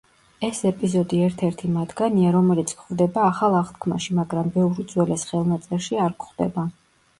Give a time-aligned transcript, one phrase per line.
[0.45, 6.69] ეს ეპიზოდი ერთ-ერთი მათგანია, რომელიც გვხვდება ახალ აღთქმაში მაგრამ ბევრ უძველეს ხელნაწერში არ გვხვდება.